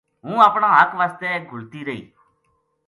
[0.23, 2.01] ہوں اپنا حق واسطے گھُلتی رہی